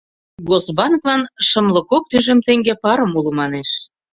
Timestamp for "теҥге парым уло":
2.45-3.31